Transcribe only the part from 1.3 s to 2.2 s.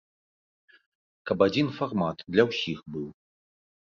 Каб адзін фармат